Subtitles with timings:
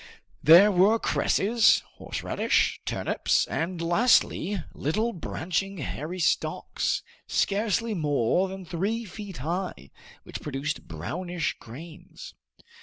[0.41, 9.05] There were cresses, horseradish, turnips, and lastly, little branching hairy stalks, scarcely more than three
[9.05, 9.91] feet high,
[10.23, 12.33] which produced brownish grains.